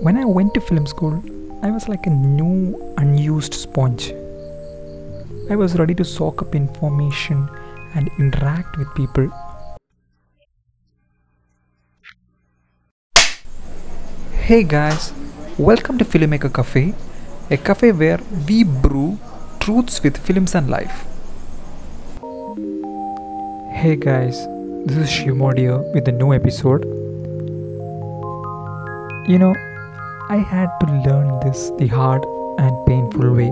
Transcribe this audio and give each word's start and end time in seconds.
When 0.00 0.18
I 0.18 0.26
went 0.26 0.52
to 0.52 0.60
film 0.60 0.86
school, 0.86 1.22
I 1.62 1.70
was 1.70 1.88
like 1.88 2.06
a 2.06 2.10
new, 2.10 2.94
unused 2.98 3.54
sponge. 3.54 4.12
I 5.48 5.56
was 5.56 5.78
ready 5.78 5.94
to 5.94 6.04
soak 6.04 6.42
up 6.42 6.54
information 6.54 7.48
and 7.94 8.10
interact 8.18 8.76
with 8.76 8.94
people. 8.94 9.30
Hey 14.32 14.64
guys, 14.64 15.14
welcome 15.56 15.96
to 15.96 16.04
Filmmaker 16.04 16.52
Cafe, 16.52 16.94
a 17.50 17.56
cafe 17.56 17.90
where 17.92 18.20
we 18.46 18.64
brew 18.64 19.18
truths 19.60 20.02
with 20.02 20.18
films 20.18 20.54
and 20.54 20.68
life. 20.68 21.06
Hey 23.72 23.96
guys, 23.96 24.46
this 24.84 24.98
is 24.98 25.08
Shimodio 25.08 25.90
with 25.94 26.06
a 26.06 26.12
new 26.12 26.34
episode. 26.34 26.84
You 29.26 29.38
know, 29.38 29.54
I 30.28 30.38
had 30.38 30.70
to 30.80 30.86
learn 31.06 31.38
this 31.38 31.70
the 31.78 31.86
hard 31.86 32.24
and 32.58 32.74
painful 32.84 33.32
way. 33.32 33.50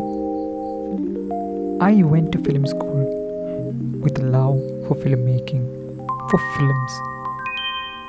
I 1.80 2.02
went 2.02 2.33
to 2.33 2.38
film 2.38 2.66
school 2.66 3.05
with 4.02 4.19
a 4.19 4.24
love 4.24 4.59
for 4.88 4.97
filmmaking, 4.97 5.62
for 6.30 6.41
films, 6.56 6.95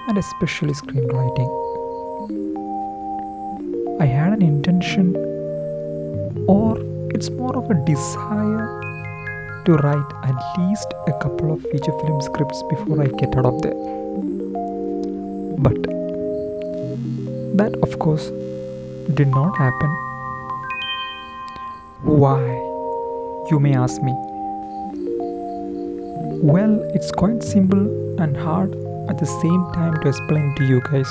and 0.08 0.18
especially 0.18 0.74
screenwriting. 0.74 1.52
I 4.02 4.08
had 4.08 4.34
an 4.34 4.42
intention, 4.42 5.16
or 6.48 6.80
it's 7.14 7.30
more 7.30 7.56
of 7.56 7.70
a 7.70 7.76
desire 7.86 8.66
to 9.66 9.74
write 9.74 10.12
at 10.24 10.58
least 10.58 10.92
a 11.06 11.14
couple 11.20 11.54
of 11.54 11.62
feature 11.62 11.96
film 12.00 12.20
scripts 12.20 12.64
before 12.72 13.00
I 13.04 13.10
get 13.20 13.38
out 13.38 13.46
of 13.46 13.62
there. 13.62 13.78
But 15.60 15.84
that, 17.58 17.78
of 17.84 18.00
course, 18.00 18.32
did 19.14 19.28
not 19.28 19.56
happen. 19.58 19.90
Why? 22.02 22.42
You 23.52 23.60
may 23.60 23.76
ask 23.76 24.02
me. 24.02 24.14
Well, 26.42 26.82
it's 26.96 27.12
quite 27.12 27.44
simple 27.44 28.20
and 28.20 28.36
hard 28.36 28.74
at 29.10 29.20
the 29.20 29.26
same 29.26 29.72
time 29.74 30.02
to 30.02 30.10
explain 30.10 30.56
to 30.56 30.66
you 30.66 30.82
guys. 30.82 31.08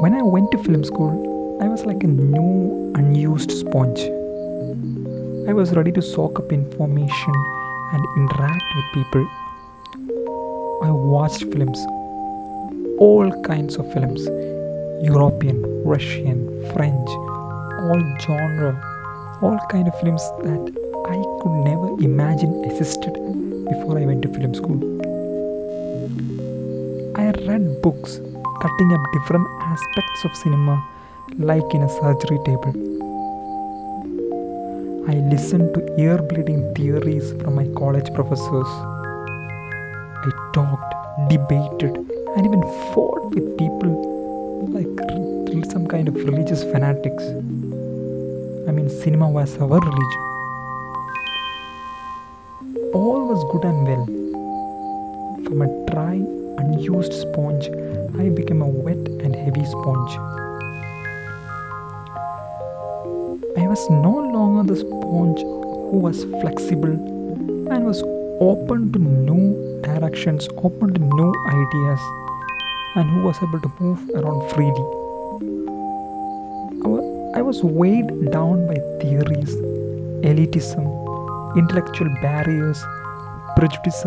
When 0.00 0.14
I 0.14 0.22
went 0.22 0.52
to 0.52 0.58
film 0.62 0.84
school, 0.84 1.58
I 1.60 1.66
was 1.66 1.84
like 1.84 2.02
a 2.04 2.06
new, 2.06 2.92
unused 2.94 3.50
sponge. 3.50 4.00
I 5.48 5.52
was 5.52 5.72
ready 5.72 5.90
to 5.92 6.00
soak 6.00 6.38
up 6.38 6.52
information 6.52 7.34
and 7.92 8.06
interact 8.16 8.62
with 8.76 8.84
people. 8.94 9.28
I 10.82 10.90
watched 10.92 11.42
films, 11.52 11.78
all 12.98 13.30
kinds 13.42 13.76
of 13.76 13.92
films 13.92 14.28
European, 15.02 15.62
Russian, 15.82 16.44
French, 16.74 17.08
all 17.08 18.02
genre, 18.20 18.76
all 19.40 19.58
kind 19.70 19.88
of 19.88 19.98
films 19.98 20.20
that 20.42 20.60
I 21.08 21.16
could 21.40 21.56
never 21.64 21.88
imagine 22.04 22.64
existed 22.66 23.14
before 23.64 23.98
I 23.98 24.04
went 24.04 24.20
to 24.22 24.28
film 24.28 24.54
school. 24.54 24.76
I 27.16 27.30
read 27.48 27.80
books 27.80 28.20
cutting 28.60 28.92
up 28.92 29.00
different 29.14 29.48
aspects 29.62 30.24
of 30.26 30.36
cinema 30.36 30.86
like 31.38 31.72
in 31.72 31.80
a 31.80 31.88
surgery 31.88 32.38
table. 32.44 32.74
I 35.08 35.14
listened 35.32 35.72
to 35.72 35.98
ear 35.98 36.18
bleeding 36.20 36.74
theories 36.74 37.32
from 37.40 37.54
my 37.54 37.66
college 37.74 38.12
professors. 38.12 38.68
I 40.28 40.30
talked, 40.52 40.94
debated, 41.30 41.96
and 42.36 42.44
even 42.44 42.60
fought 42.92 43.34
with 43.34 43.56
people 43.56 44.10
like 44.68 45.70
some 45.70 45.86
kind 45.86 46.08
of 46.08 46.14
religious 46.14 46.62
fanatics. 46.64 47.22
I 48.68 48.72
mean, 48.72 48.88
cinema 48.90 49.28
was 49.28 49.56
our 49.58 49.80
religion. 49.80 50.22
All 52.92 53.26
was 53.28 53.42
good 53.52 53.64
and 53.64 53.86
well. 53.86 54.06
From 55.44 55.62
a 55.62 55.68
dry, 55.90 56.14
unused 56.58 57.12
sponge, 57.12 57.68
I 58.18 58.28
became 58.28 58.62
a 58.62 58.68
wet 58.68 58.98
and 59.24 59.34
heavy 59.34 59.64
sponge. 59.64 60.12
I 63.56 63.66
was 63.66 63.88
no 63.90 64.14
longer 64.36 64.74
the 64.74 64.80
sponge 64.80 65.40
who 65.40 65.98
was 65.98 66.24
flexible 66.42 66.92
and 67.72 67.86
was 67.86 68.02
open 68.40 68.92
to 68.92 68.98
new 68.98 69.80
directions, 69.82 70.48
open 70.58 70.94
to 70.94 71.00
new 71.00 71.32
ideas, 71.48 72.00
and 72.96 73.08
who 73.10 73.22
was 73.22 73.36
able 73.42 73.60
to 73.60 73.72
move 73.80 74.10
around 74.14 74.50
freely. 74.50 74.86
I 77.32 77.42
was 77.42 77.62
weighed 77.62 78.30
down 78.32 78.66
by 78.66 78.74
theories, 79.00 79.54
elitism, 80.28 80.84
intellectual 81.56 82.08
barriers, 82.20 82.82
prejudice, 83.56 84.04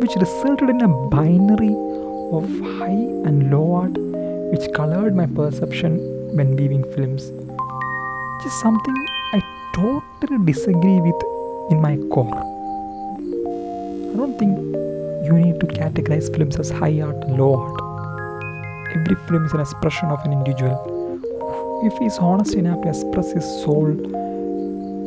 which 0.00 0.14
resulted 0.16 0.68
in 0.68 0.82
a 0.82 0.88
binary 1.08 1.74
of 2.32 2.44
high 2.78 3.00
and 3.26 3.50
low 3.50 3.74
art 3.74 3.96
which 4.52 4.70
colored 4.74 5.16
my 5.16 5.26
perception 5.26 5.98
when 6.36 6.54
viewing 6.56 6.84
films. 6.94 7.22
Is 8.44 8.52
something 8.60 8.94
I 9.32 9.40
totally 9.74 10.44
disagree 10.44 11.00
with 11.00 11.20
in 11.70 11.80
my 11.80 11.96
core. 12.12 12.36
I 14.12 14.16
don't 14.18 14.38
think 14.38 14.58
you 15.24 15.32
need 15.32 15.60
to 15.60 15.66
categorize 15.66 16.30
films 16.36 16.56
as 16.56 16.70
high 16.70 17.00
art 17.00 17.16
and 17.24 17.38
low 17.38 17.54
art. 17.58 17.93
Every 18.94 19.16
film 19.26 19.44
is 19.46 19.52
an 19.52 19.60
expression 19.60 20.08
of 20.08 20.24
an 20.24 20.32
individual. 20.32 21.20
If 21.84 21.98
he 21.98 22.06
is 22.06 22.18
honest 22.18 22.54
enough 22.54 22.82
to 22.82 22.88
express 22.88 23.32
his 23.32 23.44
soul, 23.62 23.90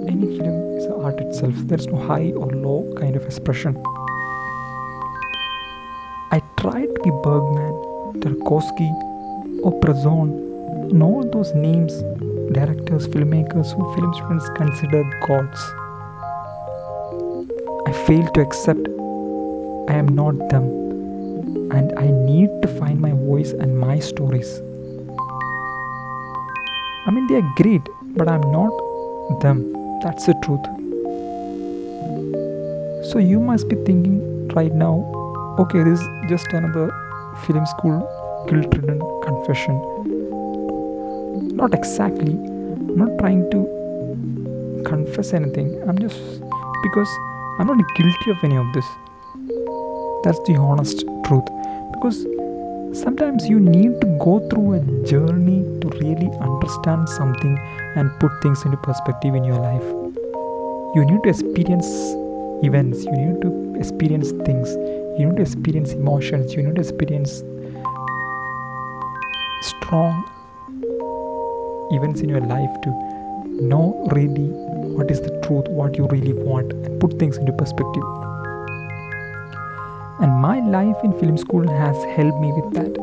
any 0.08 0.38
film 0.38 0.78
is 0.78 0.88
art 0.88 1.20
itself. 1.22 1.54
There's 1.70 1.88
no 1.88 1.98
high 1.98 2.32
or 2.32 2.48
low 2.48 2.94
kind 3.00 3.16
of 3.16 3.24
expression. 3.24 3.82
I 6.32 6.42
tried 6.58 6.94
to 6.96 7.02
be 7.02 7.12
Bergman, 7.24 7.74
Tarkovsky, 8.22 8.92
or 9.64 9.72
Bresson, 9.80 10.30
and 10.92 11.02
all 11.02 11.24
those 11.32 11.54
names, 11.54 11.94
directors, 12.52 13.08
filmmakers 13.08 13.74
who 13.74 13.96
film 13.96 14.14
students 14.14 14.50
consider 14.56 15.04
gods. 15.26 15.62
I 17.88 17.94
failed 18.06 18.34
to 18.34 18.42
accept 18.42 18.88
I 19.90 19.94
am 19.94 20.08
not 20.08 20.50
them, 20.50 20.66
and 21.72 21.94
I 21.98 22.08
need 22.08 22.50
to 22.62 22.68
find 22.68 23.00
my 23.00 23.12
voice 23.12 23.52
and 23.52 23.78
my 23.78 24.00
stories. 24.00 24.62
I 27.08 27.12
mean, 27.12 27.28
they 27.28 27.36
are 27.36 27.54
great, 27.56 27.82
but 28.16 28.28
I'm 28.28 28.50
not 28.52 28.72
them. 29.42 29.74
That's 30.02 30.26
the 30.26 30.34
truth. 30.44 30.66
So 33.12 33.20
you 33.20 33.40
must 33.40 33.70
be 33.70 33.76
thinking 33.86 34.48
right 34.50 34.74
now 34.74 35.18
okay, 35.60 35.82
this 35.84 36.00
is 36.00 36.08
just 36.30 36.48
another 36.54 36.92
film 37.46 37.66
school 37.66 37.98
guilt 38.48 38.68
ridden 38.76 39.00
confession. 39.24 39.76
Not 41.56 41.74
exactly. 41.74 42.34
I'm 42.34 42.98
not 42.98 43.18
trying 43.18 43.50
to 43.52 44.84
confess 44.86 45.34
anything. 45.34 45.82
I'm 45.90 45.98
just 45.98 46.20
because 46.84 47.10
I'm 47.60 47.68
not 47.68 47.78
guilty 47.96 48.32
of 48.32 48.38
any 48.44 48.58
of 48.58 48.72
this. 48.74 48.86
That's 50.24 50.40
the 50.46 50.58
honest 50.60 51.04
truth. 51.28 51.46
Because 51.94 52.26
sometimes 53.04 53.48
you 53.48 53.60
need 53.60 54.00
to 54.02 54.08
go 54.20 54.40
through 54.50 54.74
a 54.74 54.80
journey 55.06 55.62
to 55.82 55.90
really 56.00 56.30
understand 56.40 57.08
something 57.10 57.58
and 57.96 58.10
put 58.20 58.32
things 58.42 58.64
into 58.64 58.78
perspective 58.78 59.36
in 59.36 59.44
your 59.44 59.60
life. 59.60 59.84
You 60.96 61.06
need 61.06 61.24
to 61.24 61.30
experience 61.30 61.88
events, 62.64 63.04
you 63.04 63.12
need 63.12 63.42
to 63.42 63.76
experience 63.80 64.32
things, 64.46 64.70
you 65.20 65.28
need 65.28 65.36
to 65.36 65.42
experience 65.42 65.92
emotions, 65.92 66.54
you 66.54 66.64
need 66.64 66.76
to 66.76 66.82
experience 66.82 67.44
strong 69.62 70.24
events 71.92 72.22
in 72.22 72.30
your 72.30 72.42
life 72.42 72.70
to 72.82 72.90
know 73.62 74.08
really 74.12 74.50
what 74.96 75.12
is 75.12 75.22
the 75.22 75.30
truth, 75.42 75.68
what 75.68 75.98
you 75.98 76.08
really 76.08 76.34
want, 76.34 76.72
and 76.74 77.00
put 77.00 77.18
things 77.20 77.38
into 77.38 77.52
perspective. 77.54 78.04
And 80.20 80.32
my 80.42 80.60
life 80.60 80.96
in 81.04 81.14
film 81.20 81.38
school 81.38 81.68
has 81.68 81.96
helped 82.16 82.40
me 82.40 82.52
with 82.54 82.74
that. 82.74 82.96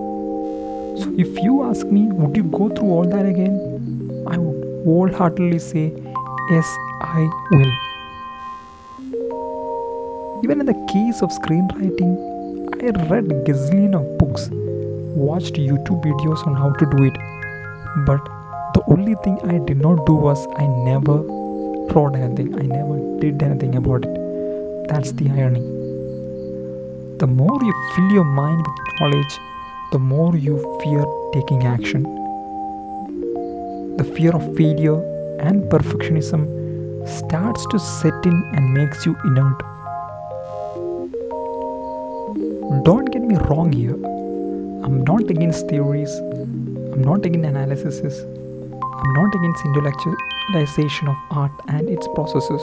So, 1.01 1.13
if 1.17 1.39
you 1.45 1.63
ask 1.65 1.87
me, 1.87 2.07
would 2.07 2.37
you 2.37 2.45
go 2.45 2.69
through 2.69 2.89
all 2.89 3.05
that 3.05 3.27
again? 3.27 3.55
I 4.27 4.37
would 4.37 4.65
wholeheartedly 4.85 5.59
say, 5.61 5.93
yes, 6.51 6.67
I 7.01 7.29
will. 7.53 7.73
Even 10.43 10.61
in 10.61 10.67
the 10.67 10.87
case 10.93 11.23
of 11.23 11.31
screenwriting, 11.31 12.13
I 12.83 12.91
read 13.09 13.27
gazillion 13.47 13.95
of 13.95 14.19
books, 14.19 14.49
watched 15.17 15.55
YouTube 15.55 16.03
videos 16.05 16.47
on 16.47 16.55
how 16.55 16.71
to 16.73 16.87
do 16.97 17.05
it, 17.05 17.15
but 18.07 18.25
the 18.75 18.83
only 18.89 19.15
thing 19.23 19.39
I 19.45 19.59
did 19.65 19.81
not 19.81 20.05
do 20.05 20.15
was 20.15 20.47
I 20.57 20.67
never 20.67 21.19
wrote 21.93 22.17
anything, 22.17 22.55
I 22.59 22.67
never 22.67 23.21
did 23.21 23.43
anything 23.43 23.77
about 23.77 24.05
it. 24.05 24.89
That's 24.89 25.13
the 25.13 25.31
irony. 25.31 25.84
The 27.25 27.29
more 27.29 27.59
you 27.63 27.73
fill 27.95 28.11
your 28.13 28.25
mind 28.25 28.67
with 28.67 29.01
knowledge, 29.01 29.41
the 29.93 29.99
more 29.99 30.37
you 30.37 30.59
fear 30.83 31.07
taking 31.33 31.65
action. 31.65 32.03
The 33.97 34.05
fear 34.05 34.33
of 34.37 34.55
failure 34.55 34.99
and 35.41 35.63
perfectionism 35.71 36.43
starts 37.09 37.65
to 37.71 37.79
set 37.79 38.27
in 38.27 38.37
and 38.53 38.75
makes 38.75 39.07
you 39.07 39.17
inert. 39.25 39.59
Don't 42.85 43.11
get 43.11 43.23
me 43.23 43.37
wrong 43.49 43.73
here. 43.73 43.95
I'm 44.85 45.03
not 45.03 45.31
against 45.31 45.67
theories, 45.69 46.15
I'm 46.93 47.03
not 47.03 47.25
against 47.25 47.49
analysis, 47.49 48.21
I'm 48.21 49.13
not 49.15 49.35
against 49.35 49.65
intellectualization 49.65 51.09
of 51.09 51.17
art 51.31 51.53
and 51.69 51.89
its 51.89 52.07
processes 52.09 52.61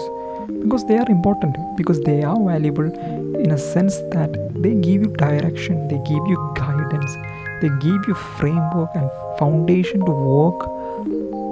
because 0.63 0.85
they 0.85 0.97
are 0.97 1.09
important, 1.09 1.55
because 1.77 1.99
they 2.01 2.23
are 2.23 2.39
valuable 2.39 2.91
in 3.39 3.51
a 3.51 3.57
sense 3.57 3.97
that 4.11 4.31
they 4.61 4.73
give 4.75 5.01
you 5.01 5.13
direction, 5.17 5.87
they 5.87 5.97
give 5.97 6.25
you 6.27 6.53
guidance, 6.55 7.15
they 7.61 7.69
give 7.79 8.07
you 8.07 8.15
framework 8.39 8.89
and 8.95 9.09
foundation 9.37 10.05
to 10.05 10.11
work 10.11 10.67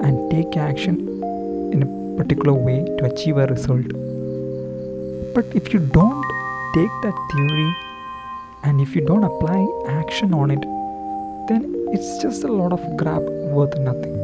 and 0.03 0.31
take 0.31 0.57
action 0.57 0.97
in 1.73 1.83
a 1.83 2.17
particular 2.17 2.53
way 2.53 2.83
to 2.97 3.05
achieve 3.05 3.37
a 3.37 3.47
result. 3.47 3.87
But 5.33 5.45
if 5.55 5.73
you 5.73 5.79
don't 5.79 6.23
take 6.73 6.91
that 7.03 7.17
theory 7.31 7.73
and 8.63 8.81
if 8.81 8.95
you 8.95 9.01
don't 9.01 9.23
apply 9.23 9.65
action 9.87 10.33
on 10.33 10.51
it, 10.51 10.61
then 11.47 11.75
it's 11.91 12.21
just 12.21 12.43
a 12.43 12.47
lot 12.47 12.73
of 12.73 12.81
crap 12.97 13.21
worth 13.21 13.77
nothing. 13.79 14.15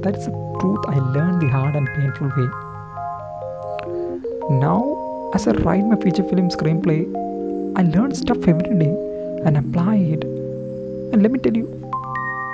That's 0.00 0.26
the 0.26 0.32
truth 0.60 0.84
I 0.88 0.98
learned 0.98 1.42
the 1.42 1.48
hard 1.48 1.74
and 1.76 1.86
painful 1.86 2.28
way. 2.28 2.67
Now, 4.50 5.30
as 5.34 5.46
I 5.46 5.50
write 5.52 5.84
my 5.84 5.96
feature 5.96 6.24
film 6.24 6.48
screenplay, 6.48 7.04
I 7.76 7.82
learn 7.82 8.14
stuff 8.14 8.48
every 8.48 8.78
day 8.78 8.96
and 9.44 9.58
apply 9.58 9.96
it. 9.96 10.24
And 10.24 11.22
let 11.22 11.30
me 11.30 11.38
tell 11.38 11.54
you, 11.54 11.68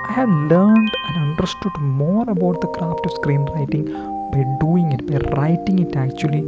I 0.08 0.12
have 0.14 0.28
learned 0.28 0.90
and 1.06 1.16
understood 1.30 1.72
more 1.78 2.28
about 2.28 2.60
the 2.60 2.66
craft 2.66 3.06
of 3.06 3.12
screenwriting 3.22 3.86
by 4.32 4.42
doing 4.58 4.90
it, 4.90 5.06
by 5.06 5.18
writing 5.36 5.78
it 5.78 5.94
actually, 5.94 6.42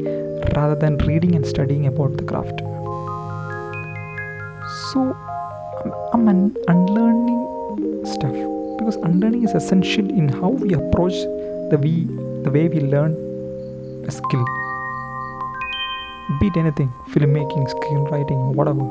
rather 0.56 0.74
than 0.74 0.98
reading 1.06 1.36
and 1.36 1.46
studying 1.46 1.86
about 1.86 2.16
the 2.16 2.24
craft. 2.24 2.58
So, 4.90 5.16
I'm, 5.84 5.92
I'm 6.12 6.28
un- 6.28 6.56
unlearning 6.66 8.04
stuff 8.04 8.34
because 8.78 8.96
unlearning 8.96 9.44
is 9.44 9.54
essential 9.54 10.10
in 10.10 10.28
how 10.28 10.48
we 10.48 10.74
approach 10.74 11.14
the 11.70 11.78
way, 11.80 12.02
the 12.42 12.50
way 12.50 12.66
we 12.66 12.80
learn 12.80 13.12
a 14.08 14.10
skill 14.10 14.44
be 16.40 16.48
it 16.48 16.56
anything 16.56 16.92
filmmaking 17.10 17.66
screenwriting 17.74 18.54
whatever. 18.54 18.86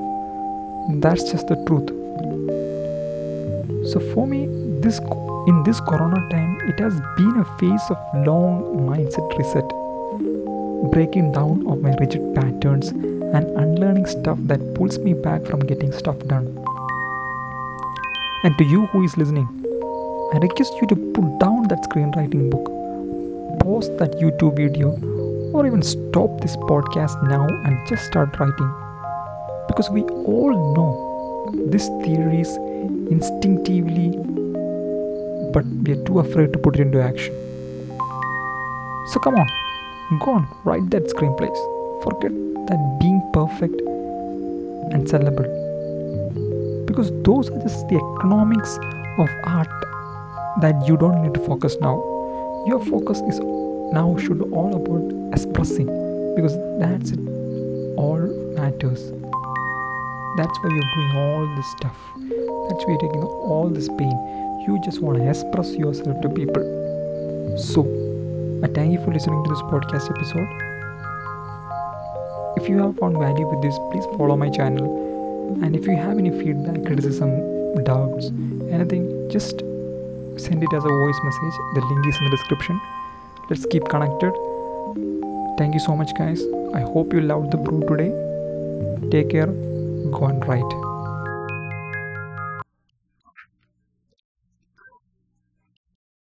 That's 1.02 1.30
just 1.32 1.48
the 1.48 1.56
truth. 1.68 1.90
So 3.92 4.00
for 4.14 4.26
me 4.28 4.48
this 4.82 5.00
in 5.48 5.64
this 5.64 5.80
corona 5.80 6.22
time 6.30 6.60
it 6.70 6.80
has 6.80 6.94
been 7.18 7.40
a 7.40 7.46
phase 7.60 7.86
of 7.90 7.98
long 8.26 8.64
mindset 8.88 9.38
reset. 9.38 9.68
Breaking 10.92 11.32
down 11.32 11.68
of 11.68 11.82
my 11.82 11.96
rigid 12.00 12.34
patterns 12.36 12.90
and 12.90 13.46
unlearning 13.64 14.06
stuff 14.06 14.38
that 14.44 14.74
pulls 14.76 15.00
me 15.00 15.14
back 15.14 15.46
from 15.46 15.60
getting 15.60 15.92
stuff 15.92 16.18
done. 16.28 16.48
And 18.44 18.58
to 18.58 18.64
you 18.64 18.86
who 18.88 19.04
is 19.04 19.18
listening 19.18 19.48
i 20.34 20.38
request 20.38 20.74
you 20.82 20.88
to 20.88 20.96
put 21.16 21.28
down 21.40 21.68
that 21.70 21.84
screenwriting 21.88 22.50
book 22.50 22.66
pause 23.62 23.90
that 23.98 24.18
youtube 24.24 24.56
video 24.56 24.90
or 25.56 25.66
even 25.66 25.82
stop 25.82 26.42
this 26.42 26.56
podcast 26.58 27.22
now 27.30 27.48
and 27.48 27.88
just 27.88 28.06
start 28.06 28.38
writing. 28.40 28.72
Because 29.68 29.90
we 29.90 30.02
all 30.04 30.54
know 30.76 31.70
these 31.72 31.88
theories 32.04 32.56
instinctively, 33.10 34.10
but 35.54 35.66
we 35.84 35.94
are 35.94 36.04
too 36.06 36.20
afraid 36.20 36.52
to 36.54 36.60
put 36.60 36.76
it 36.76 36.82
into 36.82 37.02
action. 37.02 37.34
So 39.14 39.20
come 39.20 39.36
on, 39.36 39.48
go 40.20 40.32
on, 40.32 40.48
write 40.66 40.90
that 40.90 41.06
screenplays. 41.06 41.58
Forget 42.04 42.32
that 42.68 42.98
being 43.00 43.22
perfect 43.34 43.80
and 44.92 45.08
sellable. 45.08 45.48
Because 46.86 47.12
those 47.24 47.50
are 47.50 47.62
just 47.62 47.88
the 47.88 47.96
economics 47.96 48.78
of 49.18 49.30
art 49.46 49.70
that 50.62 50.88
you 50.88 50.98
don't 50.98 51.24
need 51.24 51.34
to 51.34 51.40
focus 51.46 51.78
now. 51.80 51.96
Your 52.68 52.84
focus 52.86 53.22
is 53.22 53.40
now 53.94 54.18
should 54.18 54.42
all 54.52 54.76
about 54.76 55.34
expressing 55.34 55.88
because 56.36 56.56
that's 56.80 57.12
it. 57.12 57.20
All 57.98 58.20
matters. 58.56 59.12
That's 60.38 60.58
why 60.60 60.70
you're 60.70 60.92
doing 60.96 61.12
all 61.16 61.56
this 61.56 61.72
stuff. 61.78 61.98
That's 62.68 62.84
why 62.84 62.90
you're 62.90 63.06
taking 63.08 63.24
all 63.24 63.70
this 63.70 63.88
pain. 63.88 64.18
You 64.68 64.82
just 64.84 65.02
want 65.02 65.18
to 65.20 65.30
express 65.30 65.76
yourself 65.76 66.20
to 66.22 66.30
people. 66.30 66.64
So 67.58 67.84
i 68.64 68.68
thank 68.68 68.92
you 68.92 69.04
for 69.04 69.14
listening 69.14 69.44
to 69.44 69.50
this 69.50 69.62
podcast 69.72 70.10
episode. 70.10 70.50
If 72.58 72.68
you 72.68 72.78
have 72.80 72.98
found 72.98 73.18
value 73.18 73.48
with 73.48 73.62
this 73.62 73.78
please 73.92 74.06
follow 74.18 74.36
my 74.36 74.50
channel. 74.50 74.86
And 75.64 75.76
if 75.76 75.86
you 75.86 75.96
have 75.96 76.18
any 76.18 76.32
feedback 76.32 76.86
criticism 76.86 77.84
doubts 77.84 78.28
anything 78.72 79.30
just 79.30 79.60
send 80.38 80.64
it 80.64 80.74
as 80.74 80.84
a 80.84 80.90
voice 80.90 81.20
message. 81.24 81.56
The 81.76 81.82
link 81.82 82.08
is 82.08 82.16
in 82.18 82.24
the 82.26 82.32
description 82.32 82.80
let's 83.50 83.66
keep 83.66 83.88
connected. 83.90 84.34
Thank 85.58 85.74
you 85.74 85.80
so 85.80 85.96
much 85.96 86.16
guys. 86.18 86.42
I 86.74 86.82
hope 86.82 87.14
you 87.14 87.22
loved 87.22 87.52
the 87.52 87.58
brew 87.58 87.82
today. 87.88 88.12
Take 89.12 89.30
care. 89.30 89.48
Go 89.48 90.26
and 90.26 90.46
write 90.48 90.95